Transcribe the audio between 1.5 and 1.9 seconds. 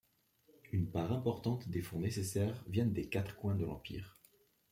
des